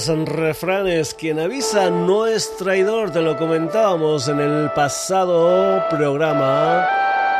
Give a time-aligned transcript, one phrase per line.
[0.00, 6.88] Más refranes, quien avisa no es traidor, te lo comentábamos en el pasado programa,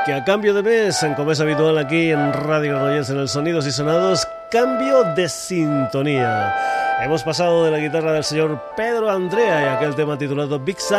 [0.04, 3.66] que a cambio de mes, como es habitual aquí en Radio Granollers en el Sonidos
[3.66, 6.54] y Sonados, cambio de sintonía.
[7.02, 10.98] Hemos pasado de la guitarra del señor Pedro Andrea y aquel tema titulado Big Sun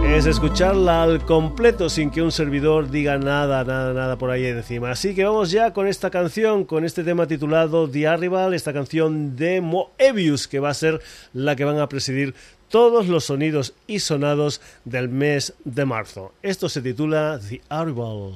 [0.06, 4.92] es escucharla al completo sin que un servidor diga nada, nada, nada por ahí encima.
[4.92, 9.34] Así que vamos ya con esta canción, con este tema titulado The Arrival, esta canción
[9.34, 11.00] de Moebius, que va a ser
[11.32, 12.34] la que van a presidir
[12.68, 16.32] todos los sonidos y sonados del mes de marzo.
[16.40, 18.32] Esto se titula The Arrival,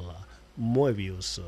[0.57, 1.41] Moebius.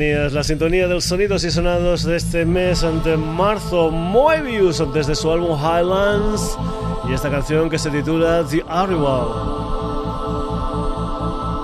[0.00, 5.30] La sintonía de los sonidos y sonados de este mes ante marzo, Moebius, desde su
[5.30, 6.56] álbum Highlands,
[7.06, 9.28] y esta canción que se titula The Arrival.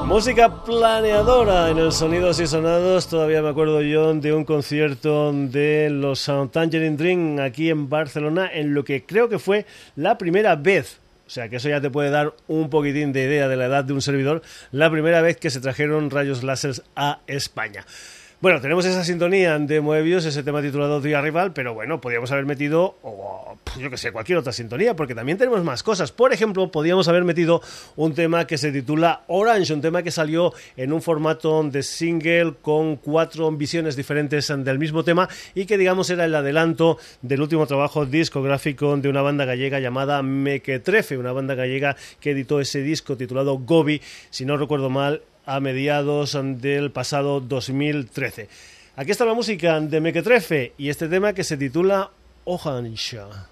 [0.05, 3.09] Música planeadora en el Sonidos y Sonados.
[3.09, 8.75] Todavía me acuerdo yo de un concierto de los Tangerine Dream aquí en Barcelona, en
[8.75, 12.11] lo que creo que fue la primera vez o sea que eso ya te puede
[12.11, 15.51] dar un poquitín de idea de la edad de un servidor, la primera vez que
[15.51, 17.85] se trajeron rayos láser a España.
[18.39, 22.45] Bueno, tenemos esa sintonía de Moebius, ese tema titulado Día Rival, pero bueno, podríamos haber
[22.45, 26.13] metido, o, yo que sé, cualquier otra sintonía, porque también tenemos más cosas.
[26.13, 27.63] Por ejemplo, podríamos haber metido
[27.97, 32.53] un tema que se titula Orange, un tema que salió en un formato de single
[32.61, 37.67] con cuatro visiones diferentes del mismo tema y que, digamos, era el adelanto del último
[37.67, 43.17] trabajo discográfico de una banda gallega llamada Mequetrefe, una banda gallega que editó ese disco
[43.17, 48.49] titulado Gobi, si no recuerdo mal, a mediados del pasado 2013.
[48.97, 52.11] Aquí está la música de Mequetrefe y este tema que se titula
[52.45, 53.47] Ohansha.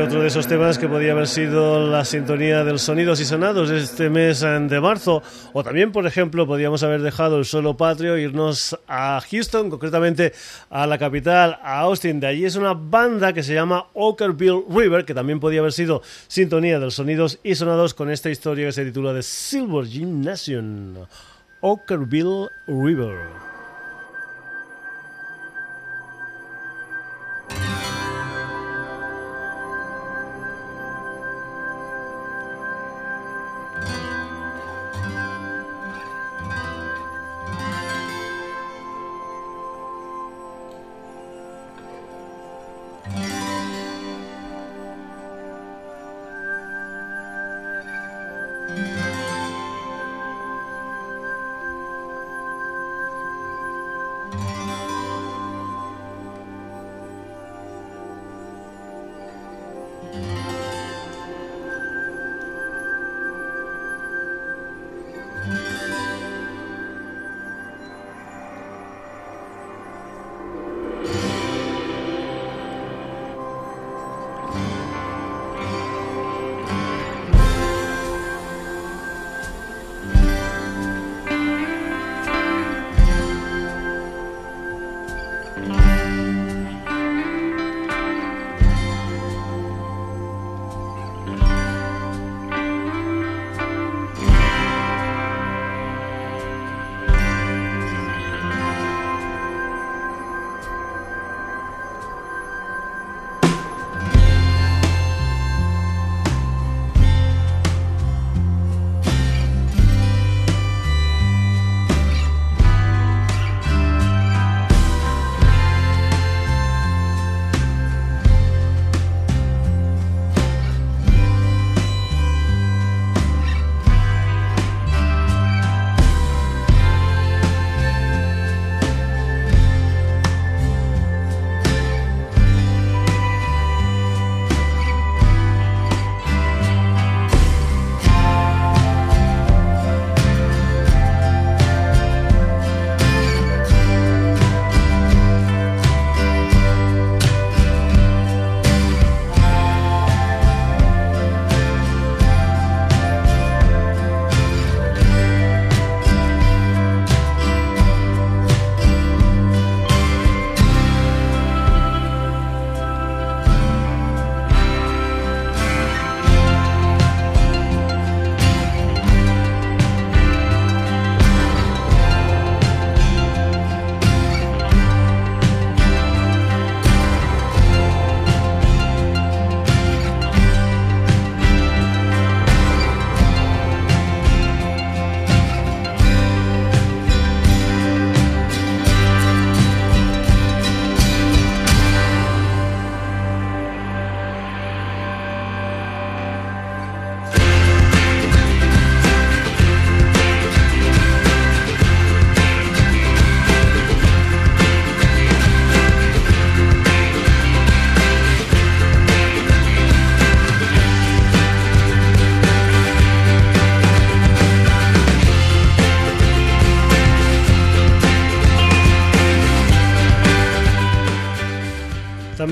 [0.00, 4.08] Otro de esos temas que podía haber sido la sintonía del Sonidos y Sonados este
[4.08, 5.22] mes de marzo,
[5.52, 10.32] o también, por ejemplo, podíamos haber dejado el solo patrio irnos a Houston, concretamente
[10.70, 12.20] a la capital, a Austin.
[12.20, 16.00] De allí es una banda que se llama Okerville River, que también podía haber sido
[16.26, 21.06] sintonía del Sonidos y Sonados con esta historia que se titula The Silver Gymnasium.
[21.60, 23.51] Okerville River.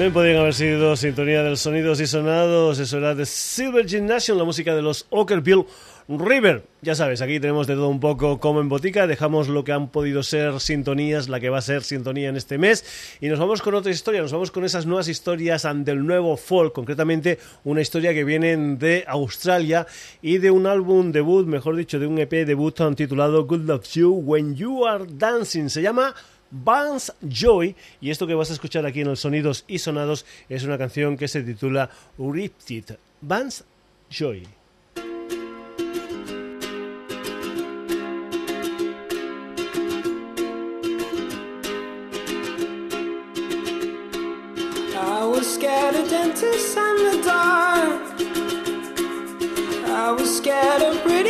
[0.01, 2.79] También podrían haber sido sintonía de sonidos y sonados.
[2.79, 5.67] Eso era de Silver Gymnasium, la música de los Okerville
[6.09, 6.65] River.
[6.81, 9.07] Ya sabes, aquí tenemos de todo un poco como en botica.
[9.07, 12.57] Dejamos lo que han podido ser sintonías, la que va a ser sintonía en este
[12.57, 12.83] mes.
[13.21, 14.23] Y nos vamos con otra historia.
[14.23, 16.73] Nos vamos con esas nuevas historias del nuevo folk.
[16.73, 19.87] Concretamente, una historia que viene de Australia
[20.23, 24.15] y de un álbum debut, mejor dicho, de un EP debut titulado Good Love You
[24.15, 25.69] When You Are Dancing.
[25.69, 26.15] Se llama
[26.51, 30.65] Vance Joy y esto que vas a escuchar aquí en los sonidos y sonados es
[30.65, 33.65] una canción que se titula Ripped Vance
[34.11, 34.47] Joy.
[45.43, 46.77] Scared of dentists.
[50.03, 51.30] I was scared of pretty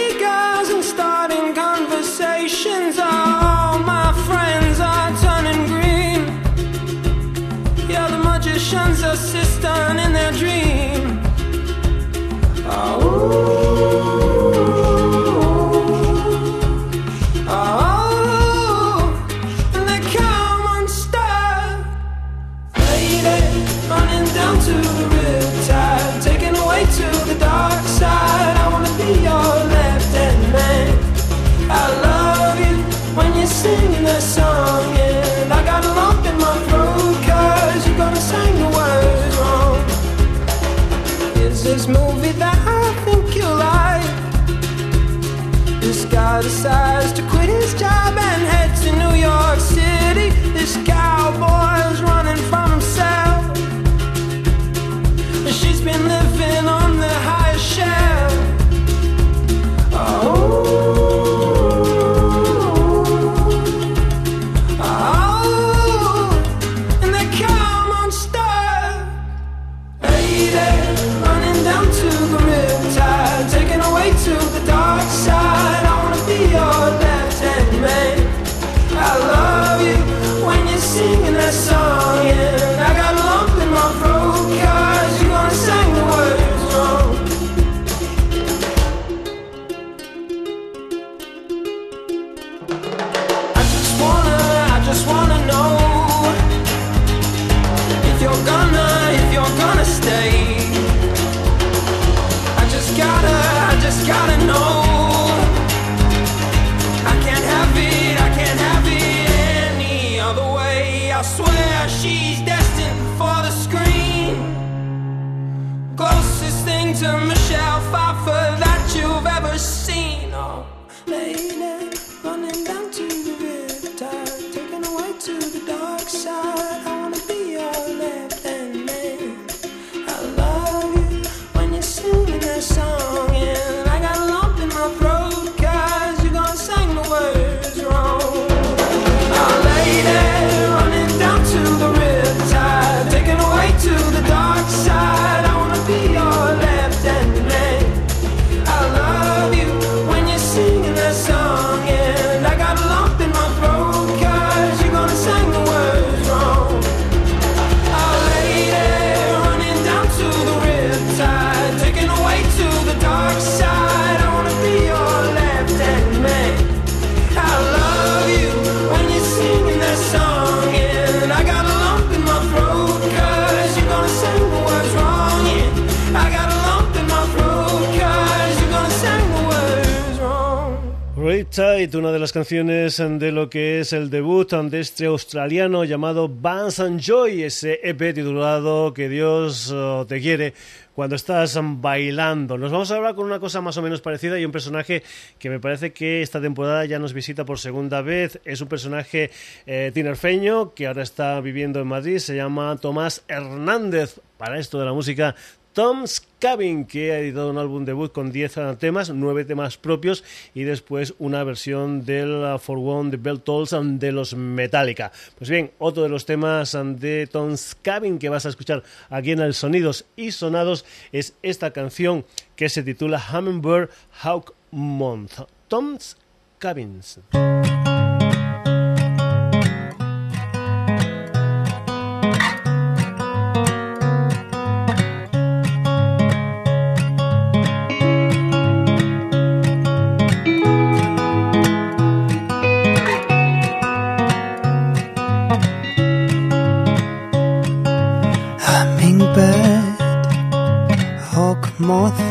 [181.58, 186.80] una de las canciones de lo que es el debut de este australiano llamado Vance
[186.80, 190.54] and Joy, ese EP titulado Que Dios oh, te quiere
[190.94, 192.56] cuando estás bailando.
[192.56, 195.02] Nos vamos a hablar con una cosa más o menos parecida y un personaje
[195.40, 198.40] que me parece que esta temporada ya nos visita por segunda vez.
[198.44, 199.32] Es un personaje
[199.66, 204.20] eh, tinerfeño que ahora está viviendo en Madrid, se llama Tomás Hernández.
[204.38, 205.34] Para esto de la música
[205.72, 210.24] Tom's Cabin, que ha editado un álbum debut con 10 temas, 9 temas propios
[210.54, 215.12] y después una versión del uh, For One de Bell Tolls de los Metallica.
[215.38, 219.40] Pues bien, otro de los temas de Tom's Cabin que vas a escuchar aquí en
[219.40, 222.24] el Sonidos y Sonados es esta canción
[222.56, 223.90] que se titula Hummingbird
[224.22, 225.42] Hawk Month.
[225.68, 226.16] Tom's
[226.58, 227.20] Cabins.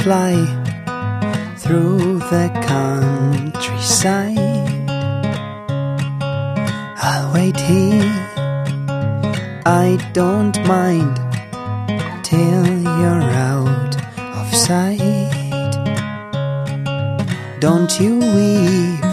[0.04, 0.36] Fly
[1.58, 4.38] through the countryside.
[7.02, 8.14] I'll wait here,
[9.66, 11.16] I don't mind
[12.24, 13.96] till you're out
[14.38, 15.34] of sight.
[17.60, 19.04] Don't you weep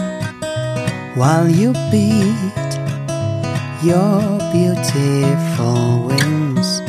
[1.17, 2.71] while you beat
[3.81, 4.21] your
[4.53, 6.81] beautiful wings.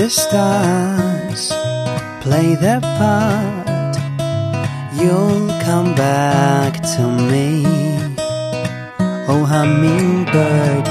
[0.00, 1.52] The stars
[2.22, 3.94] play their part,
[4.94, 7.66] you'll come back to me.
[9.28, 10.88] Oh, hummingbird,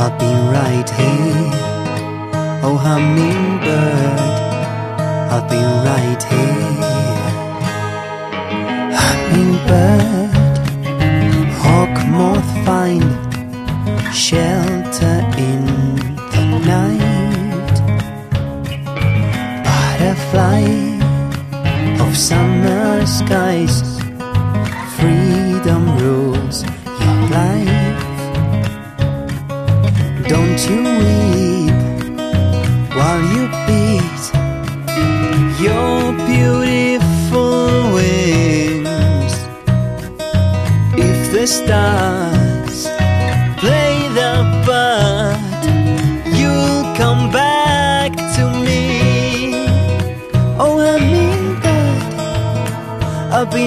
[0.00, 1.50] I'll be right here.
[2.64, 4.20] Oh, hummingbird,
[5.32, 6.80] I'll be right here.
[9.02, 10.32] Hummingbird,
[11.62, 13.04] hawk moth find
[14.14, 15.66] shelter in
[16.32, 17.09] the night
[20.32, 20.62] butterfly
[22.04, 23.82] of summer skies.
[24.98, 26.62] Freedom rules
[27.02, 28.02] your life.
[30.28, 31.72] Don't you weep
[32.96, 34.22] while you beat
[35.60, 39.34] your beautiful wings.
[40.96, 42.09] If the stars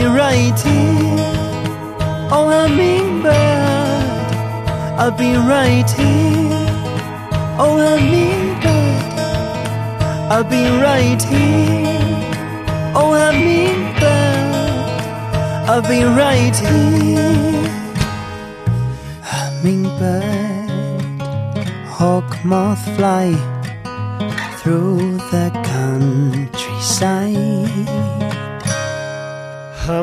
[0.04, 1.34] be right here.
[2.36, 3.34] Oh, hummingbird,
[5.00, 6.68] I'll be right here.
[7.64, 9.14] Oh, hummingbird,
[10.32, 12.22] I'll be right here.
[13.00, 14.04] Oh, hummingbird,
[15.70, 17.70] I'll be right here.
[19.32, 20.70] Hummingbird,
[21.88, 23.28] hawk, moth, fly
[24.58, 25.03] through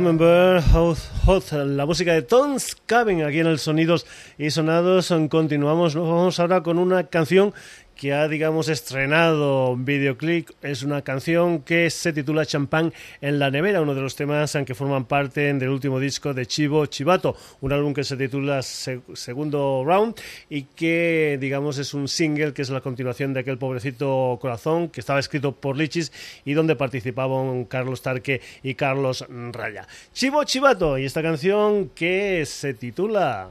[0.02, 4.06] Hot, Hot, la música de Tons Cabin aquí en el Sonidos
[4.38, 5.12] y Sonados.
[5.28, 7.52] Continuamos, nos vamos ahora con una canción
[8.00, 10.48] que ha, digamos, estrenado videoclip.
[10.62, 14.74] Es una canción que se titula Champán en la nevera, uno de los temas que
[14.74, 20.18] forman parte del último disco de Chivo Chivato, un álbum que se titula Segundo Round
[20.48, 25.00] y que, digamos, es un single que es la continuación de aquel pobrecito corazón que
[25.00, 26.10] estaba escrito por Lichis
[26.46, 29.86] y donde participaban Carlos Tarque y Carlos Raya.
[30.14, 33.50] Chivo Chivato y esta canción que se titula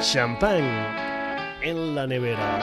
[0.00, 1.15] Champán
[1.68, 2.60] en la nevera.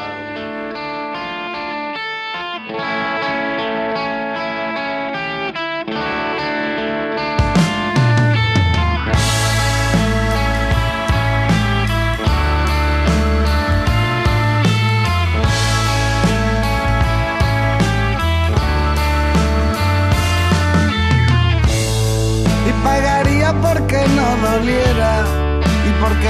[22.65, 25.22] Y pagaría porque no doliera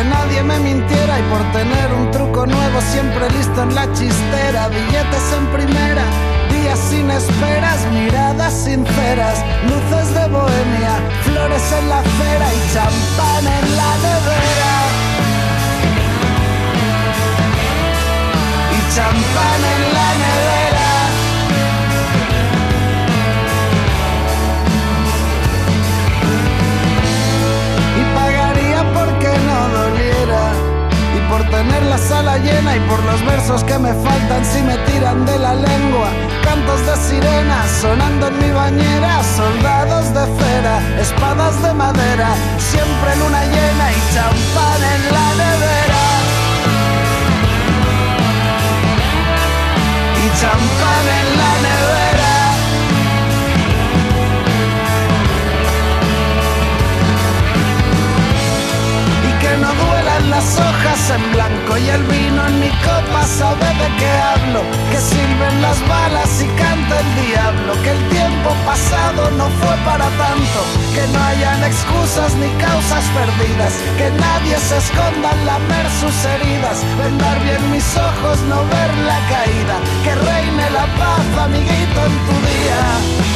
[0.09, 5.33] nadie me mintiera y por tener un truco nuevo siempre listo en la chistera, billetes
[5.37, 6.03] en primera,
[6.51, 9.37] días sin esperas, miradas sinceras,
[9.69, 14.73] luces de bohemia, flores en la acera y champán en la nevera.
[18.75, 20.62] Y champán en la nevera.
[31.34, 35.26] Por tener la sala llena y por los versos que me faltan si me tiran
[35.26, 36.10] de la lengua.
[36.43, 43.43] Cantos de sirenas sonando en mi bañera, soldados de cera, espadas de madera, siempre luna
[43.46, 46.04] llena y champán en la nevera.
[50.24, 52.22] Y champán en la nevera.
[61.09, 64.61] En blanco y el vino en mi copa sabe de qué hablo.
[64.91, 67.73] Que sirven las balas y canta el diablo.
[67.83, 70.59] Que el tiempo pasado no fue para tanto.
[70.95, 73.73] Que no hayan excusas ni causas perdidas.
[73.97, 76.77] Que nadie se esconda en lamer sus heridas.
[76.97, 79.75] Vendar bien mis ojos, no ver la caída.
[80.03, 83.33] Que reine la paz, amiguito, en tu día.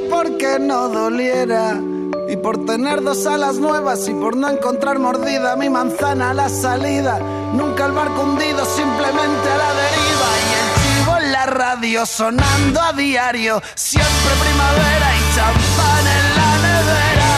[0.00, 1.80] Porque no doliera.
[2.28, 6.48] Y por tener dos alas nuevas y por no encontrar mordida mi manzana a la
[6.48, 7.18] salida.
[7.52, 10.28] Nunca el barco hundido, simplemente a la deriva.
[10.48, 13.62] Y el chivo en la radio sonando a diario.
[13.74, 17.32] Siempre primavera y champán en la nevera.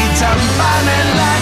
[0.00, 1.32] Y champán en la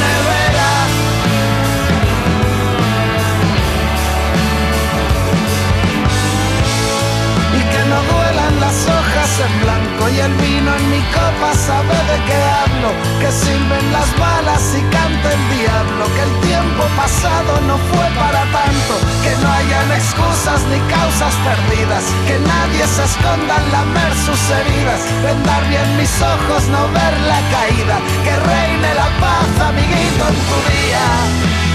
[9.41, 12.91] en blanco y el vino en mi copa sabe de qué hablo.
[13.21, 16.05] Que sirven las balas y cante el diablo.
[16.15, 18.95] Que el tiempo pasado no fue para tanto.
[19.25, 22.05] Que no hayan excusas ni causas perdidas.
[22.27, 25.01] Que nadie se esconda en lamer sus heridas.
[25.25, 27.97] Vendar bien mis ojos, no ver la caída.
[28.25, 31.70] Que reine la paz, amiguito, en tu día.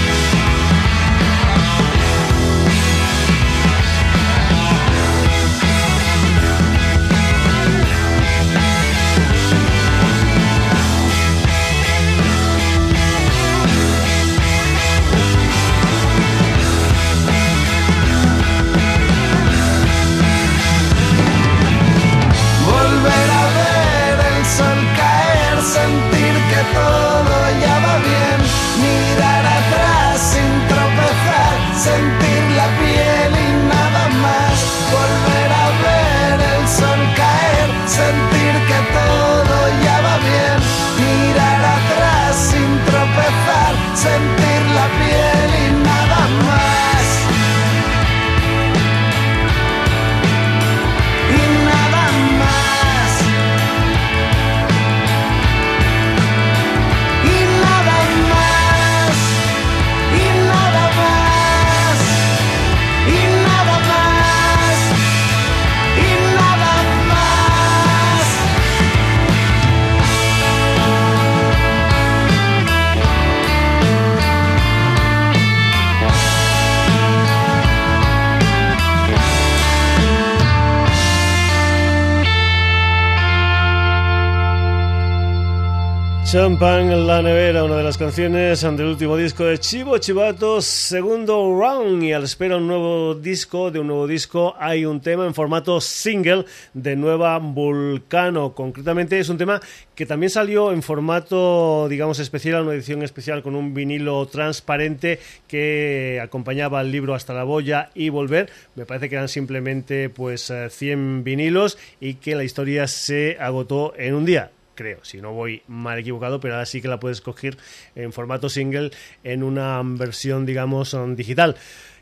[86.36, 91.58] Champagne en la nevera, una de las canciones del último disco de Chivo Chivato, segundo
[91.58, 95.32] round y al espera un nuevo disco, de un nuevo disco hay un tema en
[95.32, 96.44] formato single
[96.74, 99.62] de Nueva Vulcano, concretamente es un tema
[99.94, 105.18] que también salió en formato, digamos, especial, una edición especial con un vinilo transparente
[105.48, 110.52] que acompañaba al libro Hasta la Boya y Volver, me parece que eran simplemente pues
[110.68, 115.32] 100 eh, vinilos y que la historia se agotó en un día creo, si no
[115.32, 117.56] voy mal equivocado, pero ahora sí que la puedes coger
[117.96, 118.92] en formato single
[119.24, 121.56] en una versión, digamos, digital.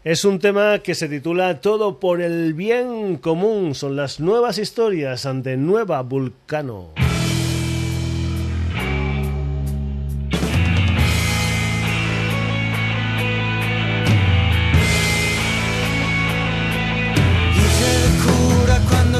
[0.04, 3.74] Es un tema que se titula Todo por el bien común.
[3.74, 6.92] Son las nuevas historias ante Nueva Vulcano.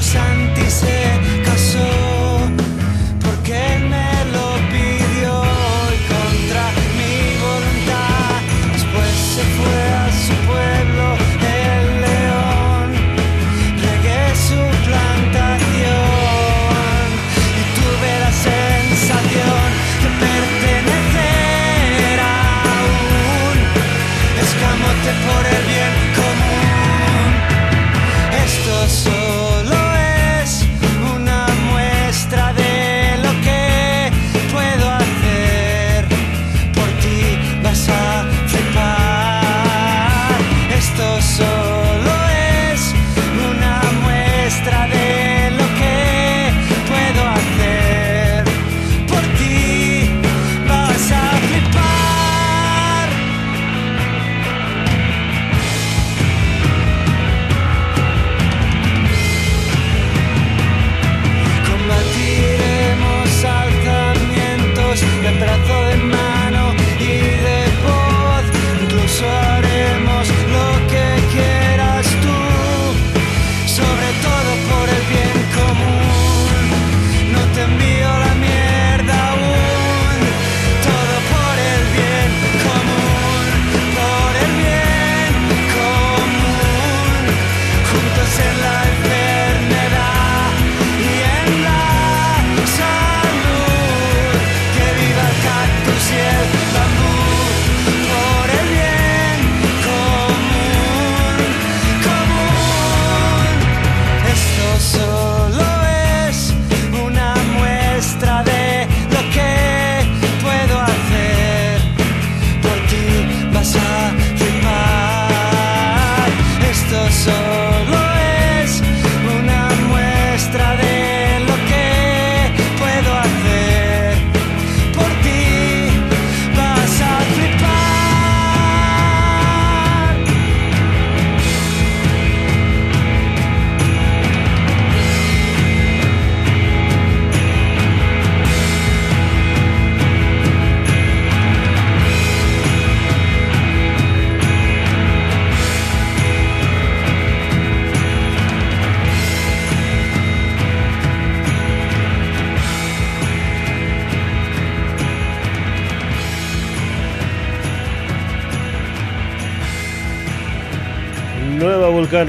[0.05, 1.43] Santi se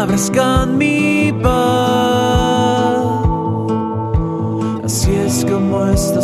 [0.02, 2.98] abrazcan mi paz.
[4.84, 6.22] Así es como esto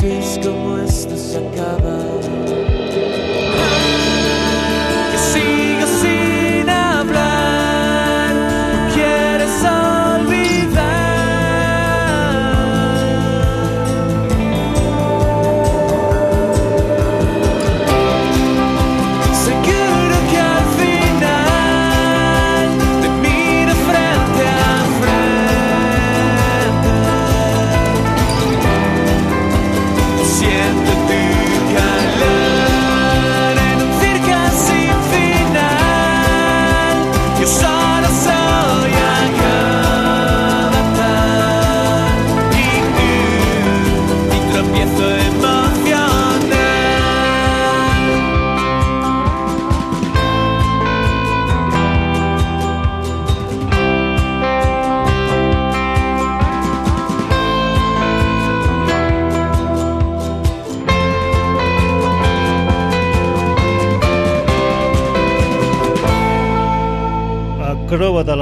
[0.00, 2.89] Como esto se acaba.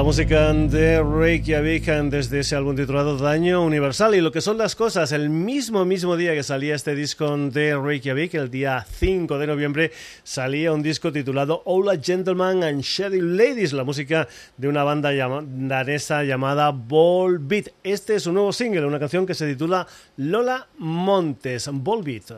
[0.09, 4.15] Música de Reykjavik desde ese álbum titulado Daño Universal.
[4.15, 7.77] Y lo que son las cosas, el mismo, mismo día que salía este disco de
[7.77, 9.93] Reykjavik, el día 5 de noviembre,
[10.25, 16.25] salía un disco titulado All Gentlemen and Shady Ladies, la música de una banda danesa
[16.25, 17.69] llamada Ball Beat.
[17.85, 19.87] Este es un nuevo single, una canción que se titula
[20.17, 22.29] Lola Montes, Ball Beat.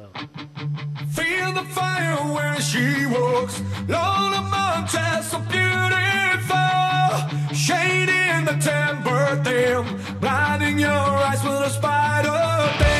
[1.14, 6.01] Feel the fire where she walks, Lola Montes, so beautiful.
[7.61, 9.85] Shade in the temper dim,
[10.19, 12.31] blinding your eyes with a spider
[12.79, 12.99] dance.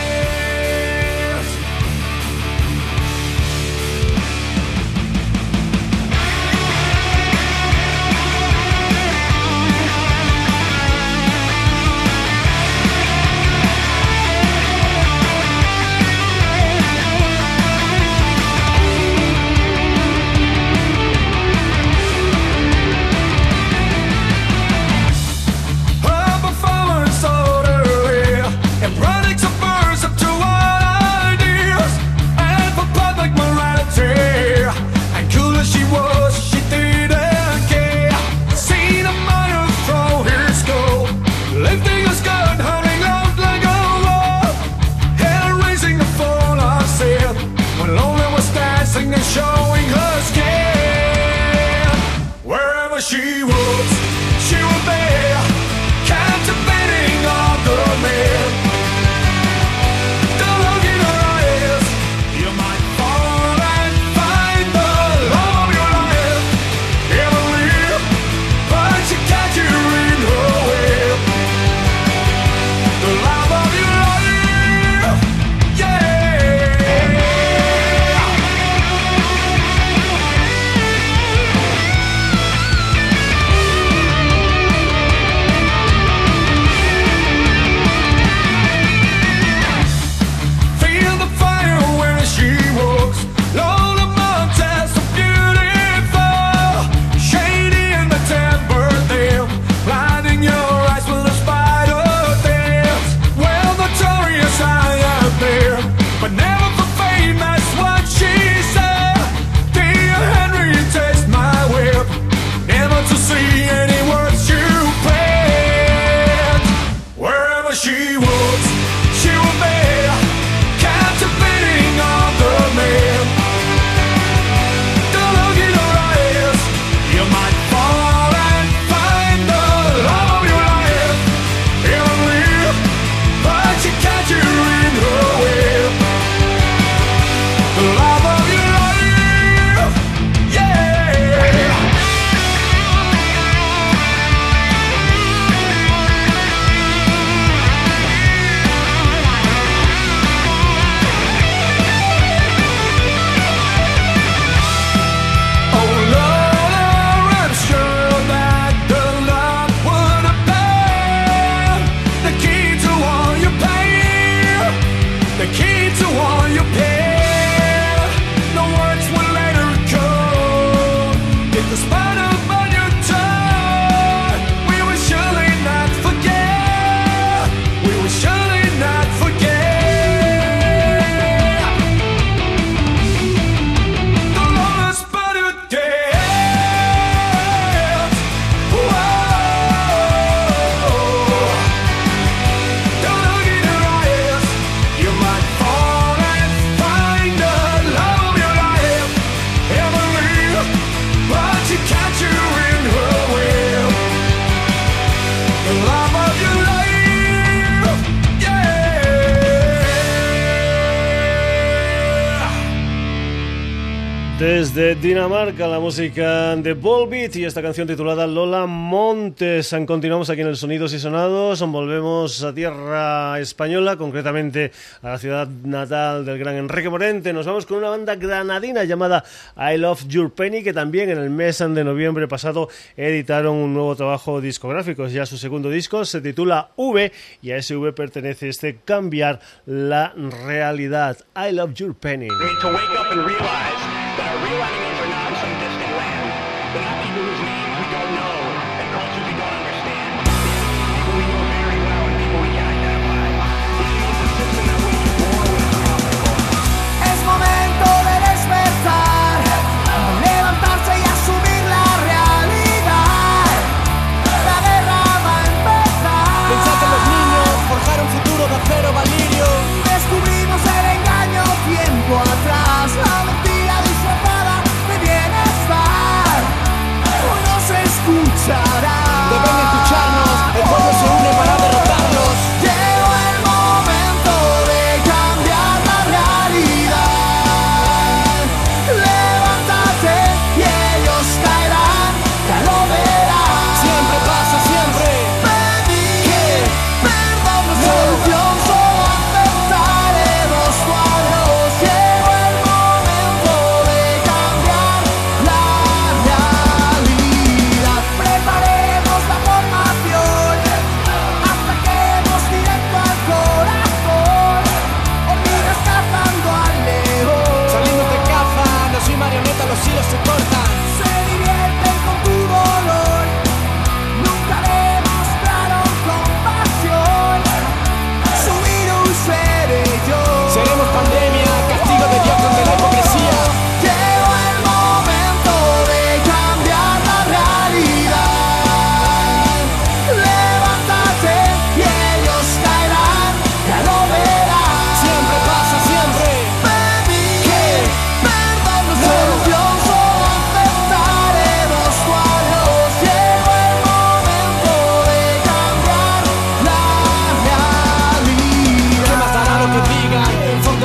[214.91, 219.72] Desde Dinamarca, la música de Volbeat y esta canción titulada Lola Montes.
[219.86, 221.61] Continuamos aquí en el Sonidos y Sonados.
[221.61, 227.32] Volvemos a tierra española, concretamente a la ciudad natal del gran Enrique Morente.
[227.32, 229.22] Nos vamos con una banda granadina llamada
[229.57, 233.95] I Love Your Penny, que también en el mes de noviembre pasado editaron un nuevo
[233.95, 235.07] trabajo discográfico.
[235.07, 237.12] Es ya su segundo disco, se titula V
[237.43, 241.16] y a ese V pertenece este Cambiar la Realidad.
[241.36, 242.26] I Love Your Penny.
[242.26, 243.99] rewriting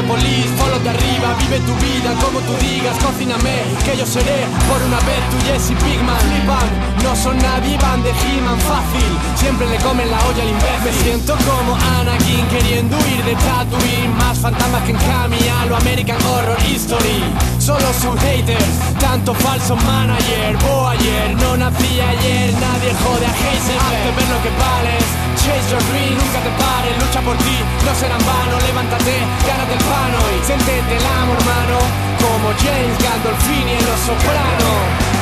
[0.05, 4.81] Metrópolis, follow de arriba, vive tu vida como tú digas, cocíname, que yo seré por
[4.83, 6.69] una vez tu Jesse Pigman, flipan,
[7.03, 10.83] no son nadie, van de He-Man fácil, siempre le comen la olla al imbécil.
[10.85, 16.21] Me siento como Anakin queriendo huir de Tatooine, más fantasmas que en Camilla, lo American
[16.21, 17.23] Horror History.
[17.57, 24.11] Solo sus haters, tanto falso manager, Bo ayer, no nací ayer, nadie jode a Hazte
[24.17, 25.05] ver lo que vales,
[25.41, 29.15] chase your dream, nunca te pares, lucha por ti, no será en vano, levántate,
[29.47, 31.77] gánate el pan profano, intendete l'amo, hermano,
[32.19, 35.14] como James Gandolfini en Los Soprano.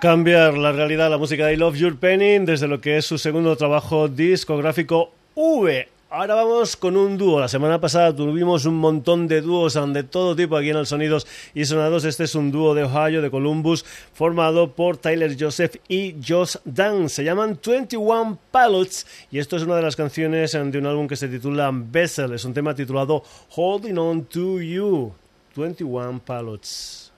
[0.00, 3.18] Cambiar la realidad, la música de I Love Your Penny desde lo que es su
[3.18, 5.88] segundo trabajo discográfico V.
[6.10, 7.40] Ahora vamos con un dúo.
[7.40, 11.26] La semana pasada tuvimos un montón de dúos de todo tipo aquí en el Sonidos
[11.52, 12.04] y Sonados.
[12.04, 13.84] Este es un dúo de Ohio, de Columbus,
[14.14, 17.08] formado por Tyler Joseph y Josh Dan.
[17.08, 21.16] Se llaman 21 Pilots y esto es una de las canciones de un álbum que
[21.16, 22.32] se titula Vessel.
[22.34, 23.24] Es un tema titulado
[23.54, 25.12] Holding On To You.
[25.56, 27.08] 21 Pilots.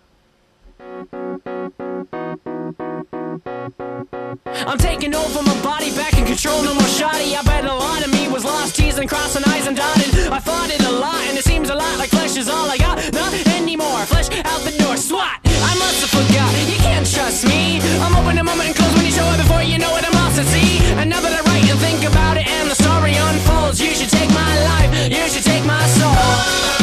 [4.71, 7.35] I'm taking over my body, back in control, no more shoddy.
[7.35, 10.33] I bet a lot of me was lost, teasing, crossing eyes and dotted.
[10.33, 12.79] I fought it a lot, and it seems a lot like flesh is all I
[12.79, 12.97] got.
[13.13, 15.41] Not anymore, flesh out the door, swat.
[15.45, 17.81] I must have forgot, you can't trust me.
[18.01, 20.15] I'm open a moment and close when you show up before you know it, I'm
[20.15, 20.79] lost at sea.
[21.01, 24.11] And now that I write and think about it, and the story unfolds, you should
[24.11, 26.80] take my life, you should take my soul.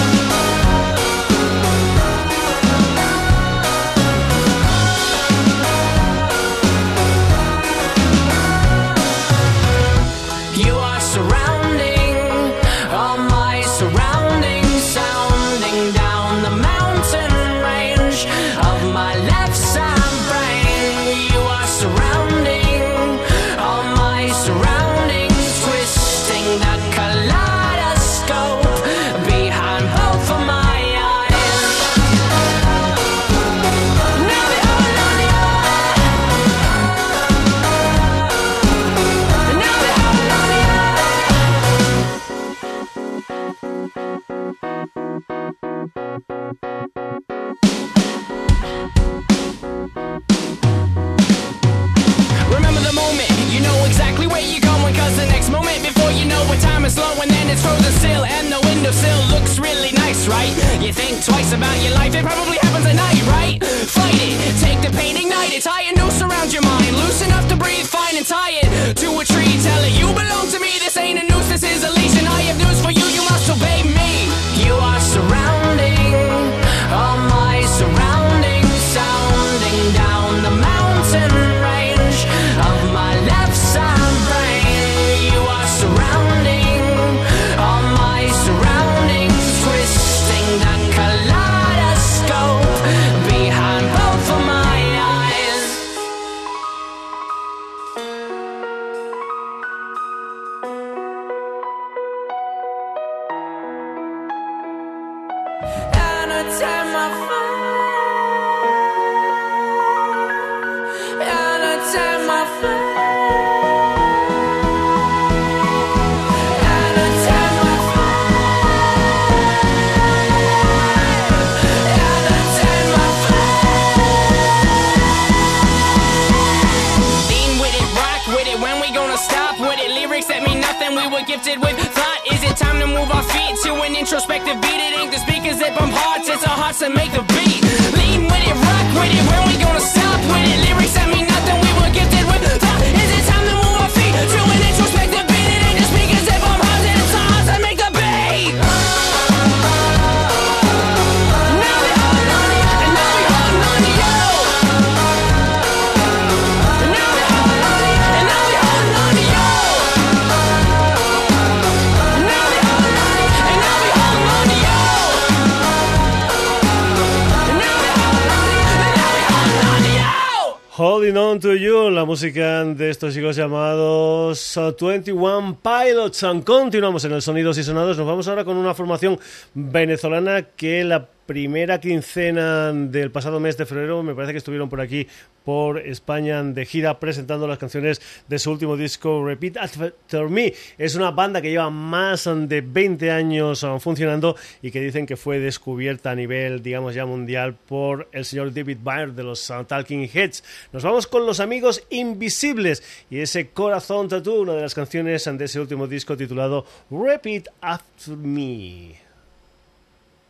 [172.20, 176.26] de estos chicos llamados uh, 21 Pilots.
[176.44, 177.96] Continuamos en el Sonidos y Sonados.
[177.96, 179.20] Nos vamos ahora con una formación
[179.54, 184.02] venezolana que la primera quincena del pasado mes de febrero.
[184.02, 185.08] Me parece que estuvieron por aquí,
[185.44, 189.94] por España, de gira presentando las canciones de su último disco, Repeat After
[190.30, 190.54] Me.
[190.78, 195.18] Es una banda que lleva más de 20 años um, funcionando y que dicen que
[195.18, 199.66] fue descubierta a nivel, digamos ya mundial, por el señor David Byrne de los uh,
[199.66, 200.44] Talking Heads.
[200.72, 205.46] Nos vamos con los amigos invisibles y ese corazón tattoo, una de las canciones de
[205.46, 209.07] ese último disco titulado Repeat After Me.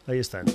[0.08, 0.46] Ahí están.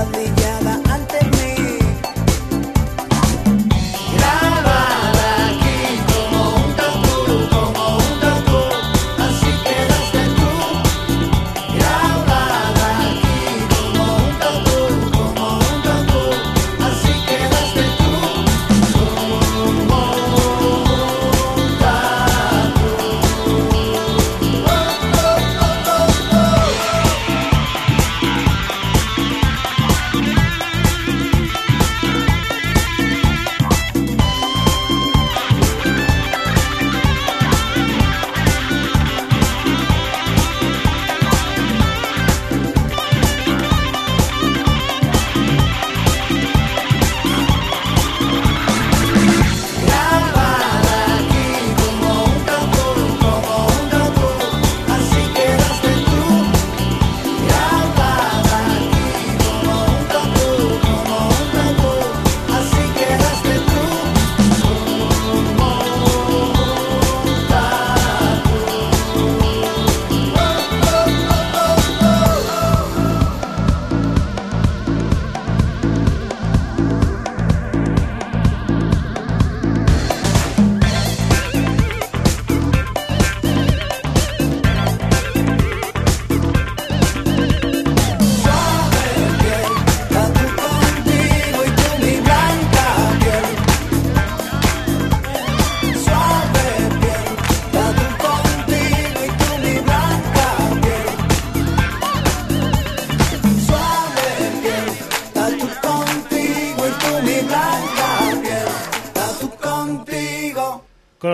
[0.00, 0.39] finally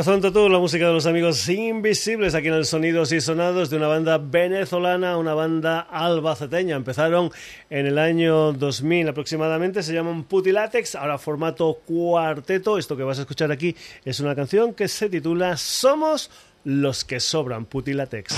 [0.06, 4.18] La música de los amigos invisibles aquí en el Sonidos y Sonados de una banda
[4.18, 6.76] venezolana, una banda albaceteña.
[6.76, 7.32] Empezaron
[7.70, 12.78] en el año 2000 aproximadamente, se llaman Putilatex, ahora formato cuarteto.
[12.78, 16.30] Esto que vas a escuchar aquí es una canción que se titula Somos
[16.62, 18.32] los que sobran, Putilatex.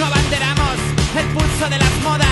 [0.00, 0.78] No abanderamos
[1.16, 2.31] el pulso de las modas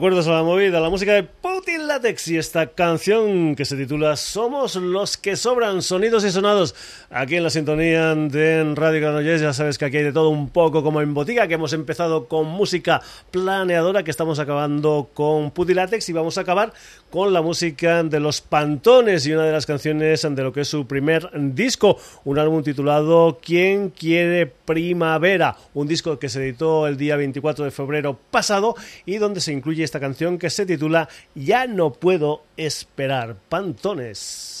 [0.00, 1.24] recuerdos a la movida, la música de
[1.60, 6.74] Putin Latex y esta canción que se titula Somos los que sobran, sonidos y sonados
[7.10, 9.42] aquí en la sintonía de Radio Granollers.
[9.42, 12.28] Ya sabes que aquí hay de todo un poco como en botica, que hemos empezado
[12.28, 16.72] con música planeadora, que estamos acabando con Putin Latex y vamos a acabar
[17.10, 20.68] con la música de los Pantones y una de las canciones de lo que es
[20.68, 25.56] su primer disco, un álbum titulado ¿Quién quiere primavera?
[25.74, 29.84] Un disco que se editó el día 24 de febrero pasado y donde se incluye
[29.84, 31.08] esta canción que se titula
[31.50, 34.59] Ya no puedo esperar, Pantones.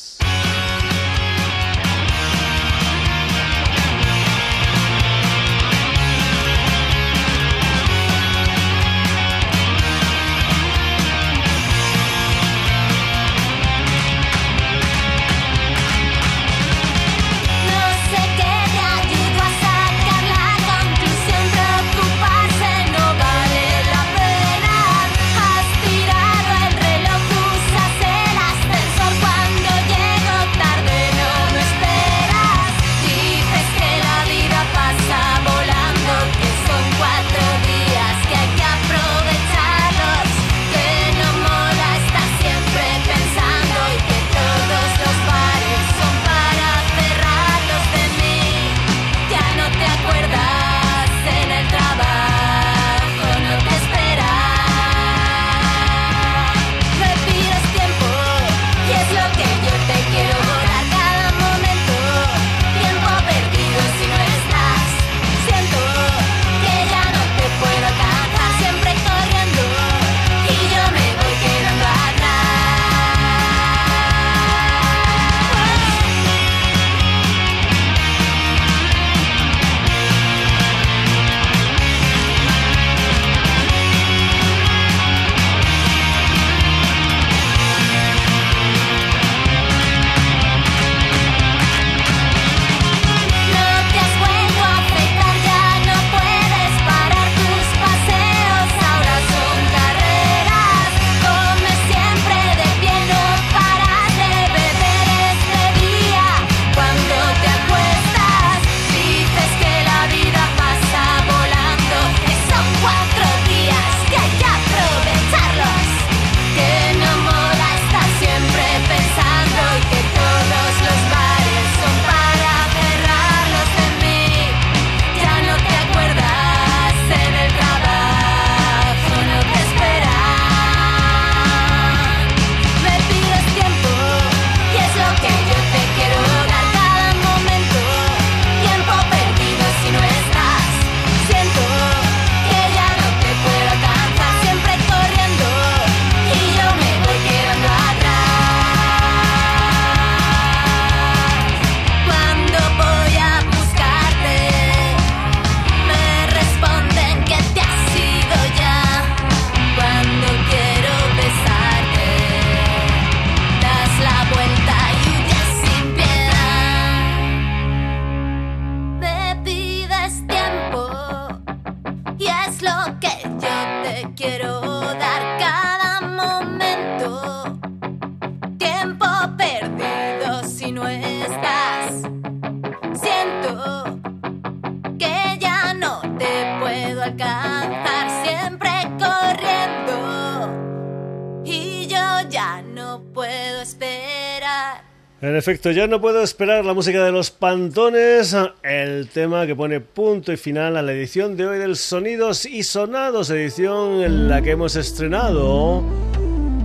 [195.40, 199.80] En efecto, ya no puedo esperar la música de los Pantones, el tema que pone
[199.80, 204.42] punto y final a la edición de hoy del Sonidos y Sonados, edición en la
[204.42, 205.82] que hemos estrenado